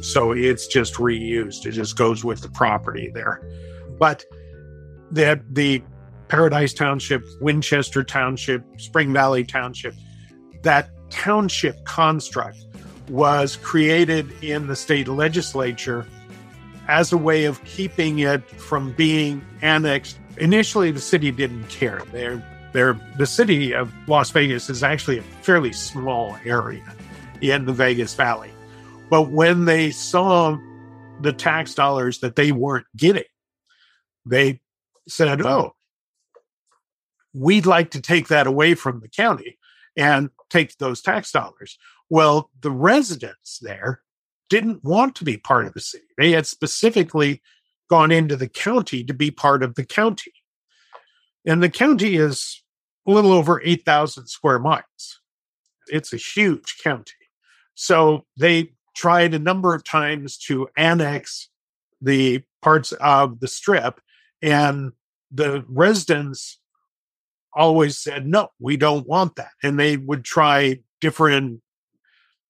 So 0.00 0.32
it's 0.32 0.66
just 0.66 0.94
reused. 0.94 1.66
It 1.66 1.72
just 1.72 1.96
goes 1.96 2.24
with 2.24 2.40
the 2.40 2.48
property 2.48 3.10
there. 3.12 3.40
But 3.98 4.24
the, 5.10 5.40
the 5.50 5.82
Paradise 6.28 6.74
Township, 6.74 7.24
Winchester 7.40 8.04
Township, 8.04 8.62
Spring 8.78 9.12
Valley 9.12 9.44
Township. 9.44 9.94
That 10.62 10.90
township 11.10 11.84
construct 11.84 12.58
was 13.08 13.56
created 13.56 14.30
in 14.42 14.66
the 14.66 14.76
state 14.76 15.08
legislature 15.08 16.06
as 16.88 17.12
a 17.12 17.18
way 17.18 17.44
of 17.44 17.62
keeping 17.64 18.18
it 18.18 18.48
from 18.50 18.92
being 18.92 19.44
annexed. 19.62 20.18
Initially, 20.38 20.90
the 20.90 21.00
city 21.00 21.30
didn't 21.30 21.68
care. 21.68 22.02
They're, 22.12 22.42
they're, 22.72 22.98
the 23.18 23.26
city 23.26 23.74
of 23.74 23.92
Las 24.08 24.30
Vegas 24.30 24.70
is 24.70 24.82
actually 24.82 25.18
a 25.18 25.22
fairly 25.42 25.72
small 25.72 26.36
area 26.44 26.84
in 27.42 27.66
the 27.66 27.72
Vegas 27.72 28.14
Valley. 28.14 28.50
But 29.10 29.30
when 29.30 29.66
they 29.66 29.90
saw 29.90 30.56
the 31.20 31.32
tax 31.32 31.74
dollars 31.74 32.20
that 32.20 32.36
they 32.36 32.52
weren't 32.52 32.86
getting, 32.96 33.24
they 34.24 34.60
said, 35.06 35.42
oh, 35.42 35.72
we'd 37.34 37.66
like 37.66 37.90
to 37.92 38.00
take 38.00 38.28
that 38.28 38.46
away 38.46 38.74
from 38.74 39.00
the 39.00 39.08
county 39.08 39.58
and 39.96 40.30
take 40.48 40.76
those 40.78 41.02
tax 41.02 41.32
dollars. 41.32 41.78
Well, 42.08 42.50
the 42.60 42.70
residents 42.70 43.58
there 43.60 44.00
didn't 44.48 44.84
want 44.84 45.14
to 45.16 45.24
be 45.24 45.36
part 45.36 45.66
of 45.66 45.74
the 45.74 45.80
city. 45.80 46.04
They 46.16 46.32
had 46.32 46.46
specifically 46.46 47.42
gone 47.88 48.10
into 48.10 48.36
the 48.36 48.48
county 48.48 49.04
to 49.04 49.14
be 49.14 49.30
part 49.30 49.62
of 49.62 49.74
the 49.74 49.84
county. 49.84 50.32
And 51.46 51.62
the 51.62 51.70
county 51.70 52.16
is 52.16 52.62
a 53.06 53.10
little 53.10 53.32
over 53.32 53.62
8,000 53.64 54.26
square 54.26 54.58
miles. 54.58 55.20
It's 55.88 56.12
a 56.12 56.18
huge 56.18 56.76
county. 56.82 57.12
So 57.74 58.26
they 58.36 58.72
tried 58.94 59.32
a 59.32 59.38
number 59.38 59.74
of 59.74 59.84
times 59.84 60.36
to 60.36 60.68
annex 60.76 61.48
the 62.00 62.42
parts 62.60 62.92
of 62.92 63.40
the 63.40 63.48
strip, 63.48 64.00
and 64.42 64.92
the 65.30 65.64
residents 65.68 66.58
always 67.54 67.98
said, 67.98 68.26
no, 68.26 68.48
we 68.60 68.76
don't 68.76 69.06
want 69.06 69.36
that. 69.36 69.50
And 69.62 69.78
they 69.78 69.96
would 69.96 70.24
try 70.24 70.80
different, 71.00 71.60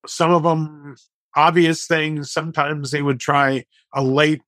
some 0.06 0.32
of 0.32 0.42
them 0.42 0.96
obvious 1.38 1.86
things. 1.86 2.32
Sometimes 2.32 2.90
they 2.90 3.02
would 3.02 3.20
try 3.20 3.64
a 3.94 4.02
late 4.02 4.42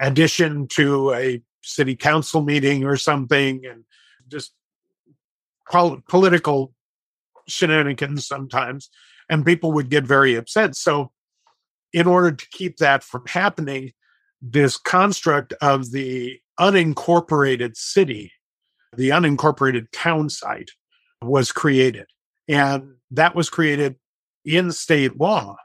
addition 0.00 0.68
to 0.68 1.12
a 1.12 1.42
city 1.62 1.96
council 1.96 2.40
meeting 2.40 2.84
or 2.84 2.96
something 2.96 3.66
and 3.66 3.84
just 4.28 4.52
pol- 5.70 6.00
political 6.08 6.72
shenanigans 7.48 8.26
sometimes. 8.26 8.88
And 9.28 9.44
people 9.44 9.72
would 9.72 9.90
get 9.90 10.04
very 10.04 10.34
upset. 10.36 10.76
So, 10.76 11.12
in 11.92 12.06
order 12.06 12.32
to 12.32 12.46
keep 12.52 12.76
that 12.76 13.02
from 13.02 13.26
happening, 13.26 13.92
this 14.40 14.76
construct 14.76 15.52
of 15.60 15.90
the 15.90 16.38
unincorporated 16.58 17.76
city 17.76 18.32
the 18.96 19.10
unincorporated 19.10 19.86
town 19.92 20.28
site 20.28 20.70
was 21.22 21.52
created. 21.52 22.06
And 22.48 22.94
that 23.12 23.34
was 23.34 23.50
created 23.50 23.96
in 24.44 24.72
state 24.72 25.18
law 25.18 25.56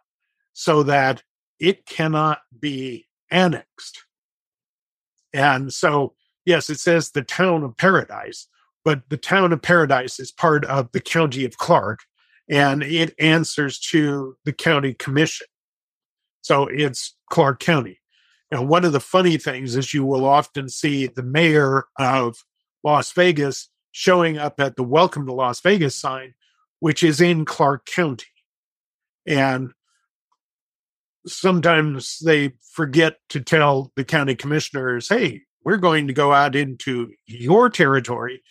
so 0.55 0.83
that 0.83 1.21
it 1.59 1.85
cannot 1.85 2.39
be 2.57 3.07
annexed. 3.29 4.05
And 5.33 5.71
so, 5.71 6.13
yes, 6.45 6.69
it 6.69 6.79
says 6.79 7.11
the 7.11 7.21
town 7.21 7.63
of 7.63 7.75
Paradise, 7.75 8.47
but 8.85 9.01
the 9.09 9.17
town 9.17 9.51
of 9.51 9.61
Paradise 9.61 10.17
is 10.17 10.31
part 10.31 10.63
of 10.65 10.89
the 10.93 11.01
county 11.01 11.43
of 11.43 11.57
Clark 11.57 11.99
and 12.49 12.83
it 12.83 13.13
answers 13.19 13.79
to 13.79 14.37
the 14.45 14.53
county 14.53 14.93
commission. 14.93 15.47
So 16.41 16.67
it's 16.67 17.15
Clark 17.29 17.59
County. 17.59 17.99
Now, 18.49 18.63
one 18.63 18.85
of 18.85 18.93
the 18.93 19.01
funny 19.01 19.37
things 19.37 19.75
is 19.75 19.93
you 19.93 20.05
will 20.05 20.23
often 20.23 20.69
see 20.69 21.07
the 21.07 21.23
mayor 21.23 21.85
of 21.99 22.45
Las 22.83 23.11
Vegas 23.11 23.69
showing 23.91 24.37
up 24.37 24.59
at 24.61 24.77
the 24.77 24.83
Welcome 24.83 25.25
to 25.25 25.33
Las 25.33 25.59
Vegas 25.59 25.95
sign, 25.95 26.33
which 26.79 27.03
is 27.03 27.19
in 27.19 27.43
Clark 27.43 27.85
County. 27.85 28.27
And 29.25 29.71
sometimes 31.27 32.19
they 32.19 32.53
forget 32.71 33.17
to 33.29 33.39
tell 33.39 33.91
the 33.95 34.03
county 34.03 34.35
commissioners, 34.35 35.09
hey, 35.09 35.41
we're 35.63 35.77
going 35.77 36.07
to 36.07 36.13
go 36.13 36.31
out 36.31 36.55
into 36.55 37.11
your 37.25 37.69
territory 37.69 38.43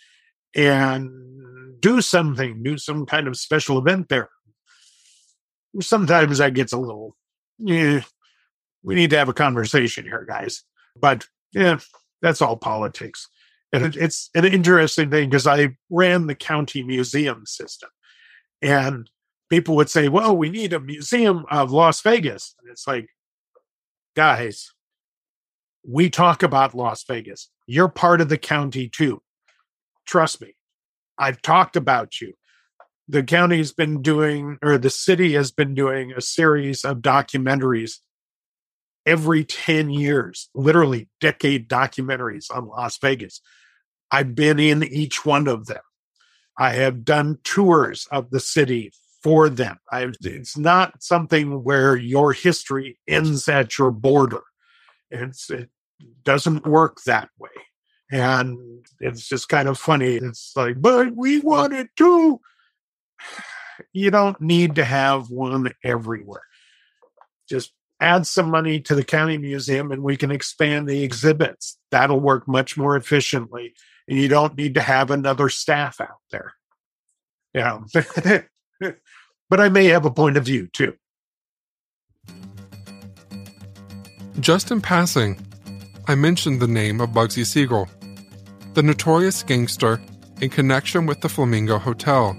and 0.55 1.79
do 1.79 2.01
something, 2.01 2.63
do 2.63 2.77
some 2.77 3.05
kind 3.05 3.27
of 3.27 3.37
special 3.37 3.77
event 3.77 4.09
there. 4.09 4.29
Sometimes 5.81 6.37
that 6.37 6.53
gets 6.53 6.73
a 6.73 6.77
little, 6.77 7.15
yeah, 7.57 8.01
we 8.83 8.95
need 8.95 9.09
to 9.09 9.17
have 9.17 9.29
a 9.29 9.33
conversation 9.33 10.05
here, 10.05 10.25
guys. 10.27 10.63
But 10.99 11.27
yeah, 11.53 11.79
that's 12.21 12.41
all 12.41 12.57
politics. 12.57 13.27
And 13.73 13.95
it's 13.95 14.29
an 14.35 14.45
interesting 14.45 15.09
thing 15.09 15.29
because 15.29 15.47
I 15.47 15.75
ran 15.89 16.27
the 16.27 16.35
county 16.35 16.81
museum 16.81 17.45
system. 17.45 17.89
And 18.61 19.09
people 19.49 19.75
would 19.75 19.89
say, 19.89 20.09
well, 20.09 20.35
we 20.35 20.49
need 20.49 20.73
a 20.73 20.79
museum 20.79 21.45
of 21.49 21.71
Las 21.71 22.01
Vegas. 22.01 22.55
And 22.61 22.71
it's 22.71 22.87
like, 22.87 23.09
guys, 24.15 24.71
we 25.87 26.09
talk 26.09 26.43
about 26.43 26.73
Las 26.73 27.03
Vegas. 27.07 27.49
You're 27.67 27.89
part 27.89 28.21
of 28.21 28.29
the 28.29 28.37
county 28.37 28.89
too. 28.89 29.21
Trust 30.05 30.41
me. 30.41 30.55
I've 31.17 31.41
talked 31.41 31.75
about 31.75 32.19
you. 32.21 32.33
The 33.07 33.23
county's 33.23 33.71
been 33.71 34.01
doing, 34.01 34.57
or 34.63 34.77
the 34.77 34.89
city 34.89 35.33
has 35.33 35.51
been 35.51 35.75
doing 35.75 36.11
a 36.11 36.21
series 36.21 36.83
of 36.83 36.97
documentaries 36.97 37.99
every 39.05 39.45
10 39.45 39.91
years, 39.91 40.49
literally 40.55 41.07
decade 41.21 41.69
documentaries 41.69 42.45
on 42.53 42.67
Las 42.67 42.97
Vegas. 42.97 43.41
I've 44.09 44.33
been 44.33 44.59
in 44.59 44.83
each 44.83 45.23
one 45.23 45.47
of 45.47 45.67
them. 45.67 45.81
I 46.57 46.71
have 46.71 47.05
done 47.05 47.37
tours 47.43 48.07
of 48.11 48.31
the 48.31 48.39
city 48.39 48.91
for 49.25 49.49
them. 49.49 49.79
I, 49.91 50.07
it's 50.21 50.55
not 50.55 51.01
something 51.01 51.63
where 51.63 51.95
your 51.95 52.31
history 52.31 52.99
ends 53.07 53.49
at 53.49 53.75
your 53.75 53.89
border. 53.89 54.43
It's, 55.09 55.49
it 55.49 55.71
doesn't 56.23 56.67
work 56.67 57.01
that 57.07 57.29
way. 57.39 57.49
And 58.11 58.85
it's 58.99 59.27
just 59.27 59.49
kind 59.49 59.67
of 59.67 59.79
funny. 59.79 60.17
It's 60.17 60.51
like, 60.55 60.79
but 60.79 61.15
we 61.15 61.39
wanted 61.39 61.87
to. 61.97 62.39
You 63.93 64.11
don't 64.11 64.39
need 64.39 64.75
to 64.75 64.85
have 64.85 65.31
one 65.31 65.73
everywhere. 65.83 66.43
Just 67.49 67.73
add 67.99 68.27
some 68.27 68.51
money 68.51 68.79
to 68.81 68.93
the 68.93 69.03
county 69.03 69.39
museum 69.39 69.91
and 69.91 70.03
we 70.03 70.17
can 70.17 70.29
expand 70.29 70.87
the 70.87 71.01
exhibits. 71.01 71.79
That'll 71.89 72.19
work 72.19 72.47
much 72.47 72.77
more 72.77 72.95
efficiently. 72.95 73.73
And 74.07 74.19
you 74.19 74.27
don't 74.27 74.55
need 74.55 74.75
to 74.75 74.81
have 74.81 75.09
another 75.09 75.49
staff 75.49 75.99
out 75.99 76.21
there. 76.29 76.53
Yeah. 77.55 77.79
but 79.49 79.59
I 79.59 79.69
may 79.69 79.85
have 79.85 80.05
a 80.05 80.11
point 80.11 80.37
of 80.37 80.45
view 80.45 80.67
too. 80.67 80.95
Just 84.39 84.71
in 84.71 84.81
passing, 84.81 85.39
I 86.07 86.15
mentioned 86.15 86.59
the 86.59 86.67
name 86.67 86.99
of 86.99 87.11
Bugsy 87.11 87.45
Siegel, 87.45 87.87
the 88.73 88.83
notorious 88.83 89.43
gangster 89.43 90.01
in 90.41 90.49
connection 90.49 91.05
with 91.05 91.21
the 91.21 91.29
Flamingo 91.29 91.79
Hotel, 91.79 92.33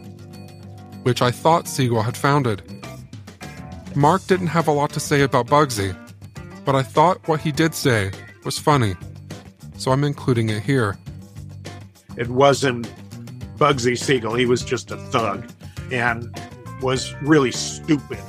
which 1.03 1.23
I 1.23 1.31
thought 1.31 1.67
Siegel 1.67 2.03
had 2.03 2.17
founded. 2.17 2.63
Mark 3.95 4.27
didn't 4.27 4.49
have 4.49 4.69
a 4.69 4.73
lot 4.73 4.91
to 4.91 5.01
say 5.01 5.23
about 5.23 5.47
Bugsy, 5.47 5.97
but 6.65 6.75
I 6.75 6.83
thought 6.83 7.27
what 7.27 7.41
he 7.41 7.51
did 7.51 7.75
say 7.75 8.11
was 8.45 8.59
funny, 8.59 8.95
so 9.79 9.91
I'm 9.91 10.05
including 10.05 10.51
it 10.51 10.63
here. 10.63 10.99
It 12.17 12.29
wasn't 12.29 12.93
Bugsy 13.57 13.97
Siegel, 13.97 14.35
he 14.35 14.45
was 14.45 14.63
just 14.63 14.91
a 14.91 14.97
thug 14.97 15.51
and 15.91 16.35
was 16.81 17.15
really 17.23 17.53
stupid, 17.53 18.23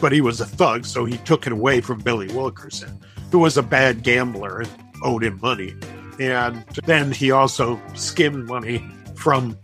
but 0.00 0.12
he 0.12 0.20
was 0.20 0.40
a 0.40 0.46
thug, 0.46 0.84
so 0.84 1.04
he 1.04 1.18
took 1.18 1.46
it 1.46 1.52
away 1.52 1.80
from 1.80 2.00
Billy 2.00 2.28
Wilkerson, 2.28 2.98
who 3.30 3.38
was 3.38 3.56
a 3.56 3.62
bad 3.62 4.02
gambler 4.02 4.60
and 4.60 4.70
owed 5.02 5.24
him 5.24 5.38
money. 5.42 5.74
And 6.18 6.64
then 6.84 7.12
he 7.12 7.30
also 7.30 7.80
skimmed 7.94 8.46
money 8.46 8.84
from 9.14 9.56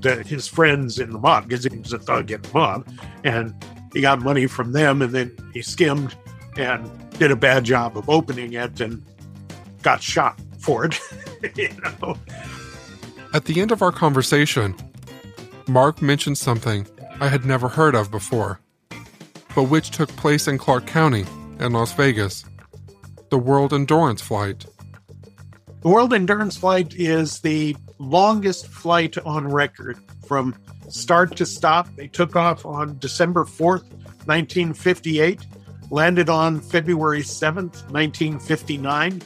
the, 0.00 0.22
his 0.22 0.46
friends 0.46 0.98
in 0.98 1.10
the 1.10 1.18
mob 1.18 1.48
because 1.48 1.64
he 1.64 1.76
was 1.76 1.92
a 1.92 1.98
thug 1.98 2.30
in 2.30 2.42
the 2.42 2.50
mob. 2.52 2.88
And 3.24 3.54
he 3.92 4.00
got 4.00 4.20
money 4.20 4.46
from 4.46 4.72
them 4.72 5.02
and 5.02 5.12
then 5.12 5.36
he 5.52 5.62
skimmed 5.62 6.14
and 6.56 6.90
did 7.18 7.30
a 7.30 7.36
bad 7.36 7.64
job 7.64 7.96
of 7.96 8.08
opening 8.08 8.52
it 8.52 8.80
and 8.80 9.02
got 9.82 10.02
shot 10.02 10.38
for 10.58 10.84
it. 10.84 11.00
you 11.56 11.70
know. 12.00 12.16
At 13.32 13.46
the 13.46 13.60
end 13.60 13.72
of 13.72 13.82
our 13.82 13.92
conversation, 13.92 14.76
Mark 15.66 16.00
mentioned 16.02 16.38
something 16.38 16.86
I 17.20 17.28
had 17.28 17.44
never 17.44 17.68
heard 17.68 17.94
of 17.94 18.10
before, 18.10 18.60
but 19.54 19.64
which 19.64 19.90
took 19.90 20.08
place 20.16 20.48
in 20.48 20.58
Clark 20.58 20.86
County 20.86 21.24
in 21.60 21.72
Las 21.72 21.92
Vegas 21.92 22.44
the 23.30 23.38
World 23.38 23.72
Endurance 23.72 24.20
Flight. 24.20 24.64
The 25.82 25.88
World 25.88 26.14
Endurance 26.14 26.56
Flight 26.56 26.94
is 26.94 27.40
the 27.40 27.76
longest 27.98 28.68
flight 28.68 29.18
on 29.18 29.48
record 29.48 29.98
from 30.26 30.54
start 30.88 31.36
to 31.36 31.46
stop. 31.46 31.88
They 31.96 32.06
took 32.06 32.36
off 32.36 32.64
on 32.64 32.98
December 32.98 33.44
4th, 33.44 33.90
1958, 34.26 35.44
landed 35.90 36.28
on 36.28 36.60
February 36.60 37.22
7th, 37.22 37.90
1959, 37.90 39.20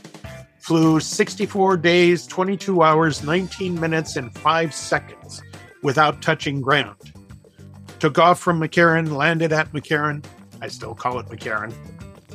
flew 0.59 1.01
64 1.01 1.77
days, 1.77 2.27
22 2.27 2.83
hours, 2.83 3.23
19 3.23 3.79
minutes, 3.79 4.17
and 4.17 4.33
5 4.35 4.75
seconds 4.75 5.43
without 5.83 6.23
touching 6.23 6.61
ground. 6.61 6.98
Took 7.99 8.19
off 8.19 8.39
from 8.41 8.61
McCarran, 8.61 9.11
landed 9.11 9.53
at 9.53 9.73
McCarran. 9.73 10.25
I 10.61 10.69
still 10.69 10.95
call 10.95 11.19
it 11.19 11.27
McCarran, 11.27 11.73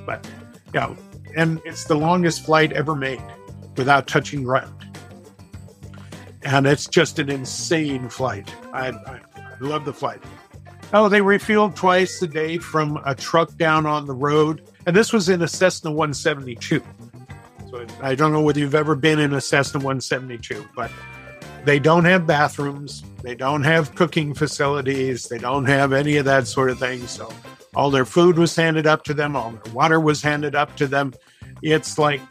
but 0.06 0.28
yeah, 0.74 0.94
and 1.36 1.62
it's 1.66 1.86
the 1.86 1.96
longest 1.96 2.46
flight 2.46 2.72
ever 2.74 2.96
made 2.96 3.22
without 3.78 4.08
touching 4.08 4.44
ground. 4.44 4.74
And 6.44 6.68
it's 6.68 6.88
just 6.88 7.20
an 7.20 7.30
insane 7.30 8.10
flight. 8.10 8.54
I, 8.74 8.90
I, 8.90 9.22
I 9.36 9.56
love 9.60 9.86
the 9.86 9.94
flight. 9.94 10.22
Oh, 10.94 11.10
they 11.10 11.20
refueled 11.22 11.76
twice 11.76 12.22
a 12.22 12.28
day 12.28 12.58
from 12.58 13.02
a 13.06 13.16
truck 13.16 13.56
down 13.58 13.86
on 13.86 14.06
the 14.06 14.14
road. 14.14 14.70
And 14.86 14.96
this 14.96 15.12
was 15.12 15.30
in 15.30 15.42
a 15.42 15.48
Cessna 15.48 15.90
172. 15.90 16.84
So 17.70 17.86
I 18.02 18.14
don't 18.14 18.32
know 18.32 18.42
whether 18.42 18.60
you've 18.60 18.76
ever 18.76 18.96
been 18.96 19.20
in 19.20 19.34
a 19.34 19.42
Cessna 19.42 19.80
172, 19.80 20.68
but 20.76 20.92
they 21.66 21.80
don't 21.80 22.06
have 22.06 22.28
bathrooms, 22.28 23.04
they 23.22 23.36
don't 23.36 23.64
have 23.64 23.96
cooking 23.96 24.34
facilities, 24.34 25.28
they 25.28 25.38
don't 25.38 25.66
have 25.66 25.94
any 25.94 26.18
of 26.18 26.26
that 26.26 26.48
sort 26.48 26.70
of 26.70 26.80
thing. 26.80 27.08
So 27.08 27.30
all 27.76 27.90
their 27.90 28.06
food 28.06 28.38
was 28.38 28.56
handed 28.56 28.88
up 28.88 29.04
to 29.06 29.14
them, 29.14 29.36
all 29.36 29.52
their 29.52 29.74
water 29.74 30.00
was 30.00 30.22
handed 30.22 30.56
up 30.56 30.76
to 30.78 30.88
them. 30.88 31.14
It's 31.62 31.98
like 31.98 32.22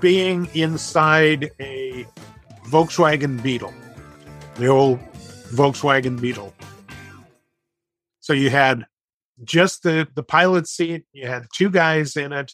being 0.00 0.48
inside 0.54 1.50
a 1.60 2.06
Volkswagen 2.66 3.42
Beetle, 3.42 3.74
the 4.56 4.68
old 4.68 5.00
Volkswagen 5.52 6.20
Beetle. 6.20 6.54
So 8.20 8.32
you 8.32 8.50
had 8.50 8.86
just 9.42 9.82
the 9.82 10.06
the 10.14 10.22
pilot 10.22 10.68
seat. 10.68 11.04
You 11.12 11.26
had 11.26 11.46
two 11.54 11.70
guys 11.70 12.16
in 12.16 12.32
it. 12.32 12.52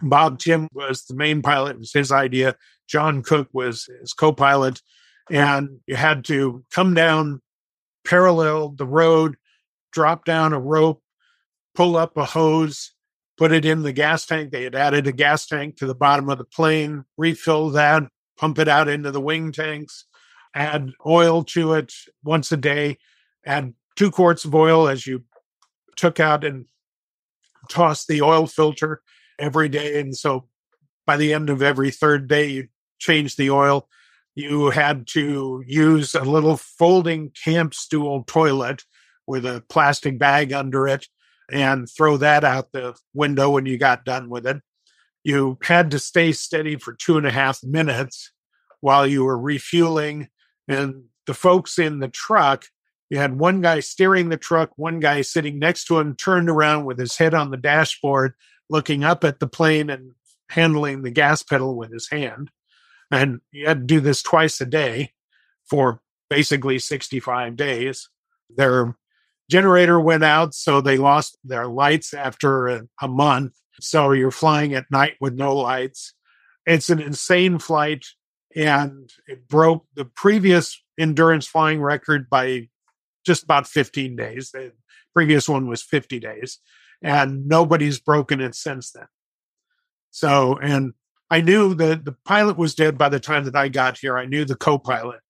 Bob 0.00 0.38
Timm 0.38 0.68
was 0.72 1.04
the 1.04 1.14
main 1.14 1.42
pilot. 1.42 1.76
It 1.76 1.80
was 1.80 1.92
his 1.92 2.12
idea. 2.12 2.56
John 2.86 3.22
Cook 3.22 3.48
was 3.52 3.88
his 4.00 4.12
co-pilot, 4.12 4.80
and 5.30 5.80
you 5.86 5.96
had 5.96 6.24
to 6.26 6.64
come 6.70 6.94
down 6.94 7.40
parallel 8.04 8.70
the 8.70 8.86
road, 8.86 9.36
drop 9.92 10.24
down 10.24 10.52
a 10.52 10.60
rope, 10.60 11.02
pull 11.74 11.96
up 11.96 12.16
a 12.16 12.24
hose, 12.24 12.92
put 13.36 13.52
it 13.52 13.64
in 13.64 13.82
the 13.82 13.92
gas 13.92 14.26
tank. 14.26 14.50
They 14.50 14.64
had 14.64 14.74
added 14.74 15.06
a 15.06 15.12
gas 15.12 15.46
tank 15.46 15.76
to 15.76 15.86
the 15.86 15.94
bottom 15.94 16.28
of 16.28 16.38
the 16.38 16.44
plane, 16.44 17.04
refill 17.16 17.70
that, 17.70 18.04
pump 18.36 18.58
it 18.58 18.68
out 18.68 18.88
into 18.88 19.10
the 19.10 19.20
wing 19.20 19.52
tanks, 19.52 20.06
add 20.54 20.92
oil 21.06 21.44
to 21.44 21.74
it 21.74 21.92
once 22.24 22.50
a 22.50 22.56
day, 22.56 22.98
add 23.44 23.74
two 23.96 24.10
quarts 24.10 24.44
of 24.44 24.54
oil 24.54 24.88
as 24.88 25.06
you 25.06 25.24
took 25.96 26.20
out 26.20 26.44
and 26.44 26.66
tossed 27.68 28.08
the 28.08 28.22
oil 28.22 28.46
filter 28.46 29.02
every 29.38 29.68
day. 29.68 30.00
And 30.00 30.16
so 30.16 30.48
by 31.06 31.16
the 31.16 31.34
end 31.34 31.50
of 31.50 31.62
every 31.62 31.90
third 31.90 32.28
day, 32.28 32.46
you 32.46 32.68
change 32.98 33.36
the 33.36 33.50
oil 33.50 33.88
you 34.38 34.70
had 34.70 35.04
to 35.08 35.64
use 35.66 36.14
a 36.14 36.22
little 36.22 36.56
folding 36.56 37.30
camp 37.30 37.74
stool 37.74 38.22
toilet 38.22 38.84
with 39.26 39.44
a 39.44 39.64
plastic 39.68 40.16
bag 40.16 40.52
under 40.52 40.86
it 40.86 41.08
and 41.50 41.88
throw 41.90 42.16
that 42.18 42.44
out 42.44 42.70
the 42.70 42.94
window 43.12 43.50
when 43.50 43.66
you 43.66 43.76
got 43.76 44.04
done 44.04 44.30
with 44.30 44.46
it. 44.46 44.58
You 45.24 45.58
had 45.64 45.90
to 45.90 45.98
stay 45.98 46.30
steady 46.30 46.76
for 46.76 46.92
two 46.92 47.16
and 47.16 47.26
a 47.26 47.32
half 47.32 47.64
minutes 47.64 48.30
while 48.80 49.08
you 49.08 49.24
were 49.24 49.36
refueling. 49.36 50.28
And 50.68 51.06
the 51.26 51.34
folks 51.34 51.76
in 51.76 51.98
the 51.98 52.08
truck, 52.08 52.66
you 53.10 53.18
had 53.18 53.40
one 53.40 53.60
guy 53.60 53.80
steering 53.80 54.28
the 54.28 54.36
truck, 54.36 54.70
one 54.76 55.00
guy 55.00 55.22
sitting 55.22 55.58
next 55.58 55.86
to 55.86 55.98
him, 55.98 56.14
turned 56.14 56.48
around 56.48 56.84
with 56.84 57.00
his 57.00 57.16
head 57.16 57.34
on 57.34 57.50
the 57.50 57.56
dashboard, 57.56 58.34
looking 58.70 59.02
up 59.02 59.24
at 59.24 59.40
the 59.40 59.48
plane 59.48 59.90
and 59.90 60.12
handling 60.48 61.02
the 61.02 61.10
gas 61.10 61.42
pedal 61.42 61.76
with 61.76 61.92
his 61.92 62.08
hand. 62.08 62.52
And 63.10 63.40
you 63.52 63.66
had 63.66 63.80
to 63.80 63.86
do 63.86 64.00
this 64.00 64.22
twice 64.22 64.60
a 64.60 64.66
day 64.66 65.12
for 65.64 66.00
basically 66.28 66.78
65 66.78 67.56
days. 67.56 68.08
Their 68.54 68.96
generator 69.50 69.98
went 69.98 70.24
out, 70.24 70.54
so 70.54 70.80
they 70.80 70.98
lost 70.98 71.38
their 71.42 71.66
lights 71.66 72.12
after 72.12 72.68
a, 72.68 72.82
a 73.00 73.08
month. 73.08 73.54
So 73.80 74.12
you're 74.12 74.30
flying 74.30 74.74
at 74.74 74.90
night 74.90 75.14
with 75.20 75.34
no 75.34 75.56
lights. 75.56 76.14
It's 76.66 76.90
an 76.90 77.00
insane 77.00 77.58
flight, 77.58 78.04
and 78.54 79.10
it 79.26 79.48
broke 79.48 79.86
the 79.94 80.04
previous 80.04 80.82
endurance 80.98 81.46
flying 81.46 81.80
record 81.80 82.28
by 82.28 82.68
just 83.24 83.44
about 83.44 83.66
15 83.66 84.16
days. 84.16 84.50
The 84.50 84.72
previous 85.14 85.48
one 85.48 85.66
was 85.66 85.82
50 85.82 86.18
days, 86.20 86.58
and 87.02 87.46
nobody's 87.46 88.00
broken 88.00 88.40
it 88.40 88.54
since 88.54 88.92
then. 88.92 89.06
So, 90.10 90.58
and 90.58 90.94
I 91.30 91.40
knew 91.40 91.74
that 91.74 92.04
the 92.04 92.16
pilot 92.24 92.56
was 92.56 92.74
dead 92.74 92.96
by 92.96 93.08
the 93.08 93.20
time 93.20 93.44
that 93.44 93.56
I 93.56 93.68
got 93.68 93.98
here. 93.98 94.16
I 94.16 94.26
knew 94.26 94.44
the 94.44 94.56
co-pilot. 94.56 95.20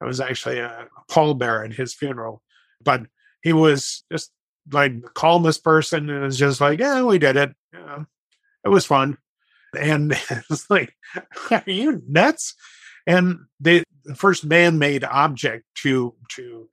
I 0.00 0.04
was 0.04 0.20
actually 0.20 0.60
uh, 0.60 0.84
a 0.84 1.12
pallbearer 1.12 1.64
at 1.64 1.74
his 1.74 1.94
funeral, 1.94 2.42
but 2.82 3.02
he 3.42 3.52
was 3.52 4.04
just 4.12 4.30
like 4.70 5.02
the 5.02 5.08
calmest 5.08 5.64
person 5.64 6.08
and 6.08 6.22
was 6.22 6.38
just 6.38 6.60
like, 6.60 6.78
yeah, 6.78 7.02
we 7.02 7.18
did 7.18 7.36
it. 7.36 7.54
Yeah, 7.72 8.04
it 8.64 8.68
was 8.68 8.84
fun. 8.84 9.18
And 9.78 10.12
it's 10.30 10.70
like, 10.70 10.94
are 11.50 11.62
you 11.66 12.02
nuts? 12.06 12.54
And 13.06 13.40
they, 13.58 13.82
the 14.04 14.14
first 14.14 14.44
man-made 14.44 15.02
object 15.04 15.64
to 15.82 16.14
to 16.36 16.68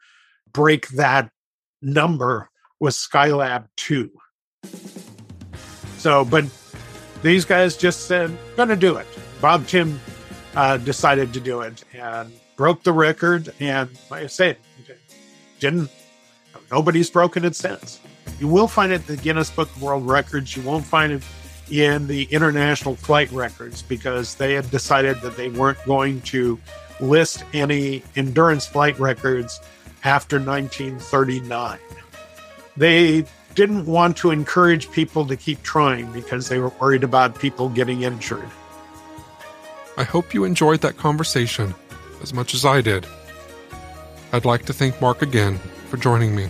break 0.52 0.90
that 0.90 1.32
number 1.82 2.50
was 2.80 2.96
Skylab 2.96 3.68
2. 3.78 4.12
So, 5.98 6.26
but 6.26 6.46
these 7.26 7.44
guys 7.44 7.76
just 7.76 8.08
said, 8.08 8.38
gonna 8.56 8.76
do 8.76 8.98
it. 8.98 9.08
Bob 9.42 9.66
Timm 9.66 10.00
uh, 10.56 10.78
decided 10.78 11.34
to 11.34 11.40
do 11.40 11.62
it 11.62 11.84
and 11.94 12.32
broke 12.56 12.84
the 12.84 12.94
record. 12.94 13.52
And 13.60 13.90
like 14.12 14.24
I 14.24 14.28
said, 14.28 14.58
didn't, 15.60 15.90
nobody's 16.72 17.10
broken 17.10 17.44
it 17.44 17.56
since. 17.56 18.00
You 18.40 18.48
will 18.48 18.68
find 18.68 18.92
it 18.92 19.10
in 19.10 19.16
the 19.16 19.22
Guinness 19.22 19.50
Book 19.50 19.70
of 19.76 19.82
World 19.82 20.06
Records. 20.08 20.56
You 20.56 20.62
won't 20.62 20.86
find 20.86 21.14
it 21.14 21.24
in 21.72 22.06
the 22.06 22.24
international 22.26 22.96
flight 22.96 23.32
records 23.32 23.82
because 23.82 24.36
they 24.36 24.54
had 24.54 24.70
decided 24.70 25.20
that 25.22 25.36
they 25.36 25.50
weren't 25.50 25.84
going 25.86 26.22
to 26.22 26.60
list 27.00 27.44
any 27.54 28.04
endurance 28.16 28.68
flight 28.68 29.00
records 29.00 29.60
after 30.04 30.38
1939. 30.38 31.80
They 32.78 33.26
didn't 33.56 33.86
want 33.86 34.18
to 34.18 34.32
encourage 34.32 34.92
people 34.92 35.26
to 35.26 35.36
keep 35.36 35.64
trying 35.64 36.12
because 36.12 36.50
they 36.50 36.60
were 36.60 36.72
worried 36.80 37.04
about 37.04 37.40
people 37.40 37.70
getting 37.70 38.04
injured. 38.04 38.50
I 39.98 40.04
hope 40.04 40.34
you 40.34 40.44
enjoyed 40.44 40.82
that 40.82 40.98
conversation 40.98 41.74
as 42.22 42.34
much 42.34 42.54
as 42.54 42.66
I 42.66 42.82
did. 42.82 43.08
I'd 44.34 44.46
like 44.46 44.66
to 44.66 44.74
thank 44.74 45.00
Mark 45.00 45.22
again 45.22 45.58
for 45.90 45.98
joining 45.98 46.36
me. 46.36 46.50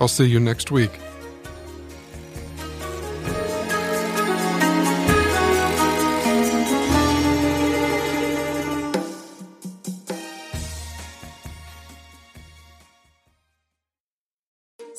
I'll 0.00 0.08
see 0.08 0.26
you 0.26 0.38
next 0.38 0.70
week. 0.70 0.92